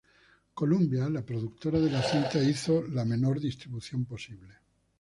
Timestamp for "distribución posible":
3.39-4.55